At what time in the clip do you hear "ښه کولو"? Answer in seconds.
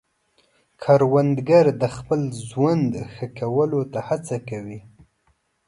3.13-3.81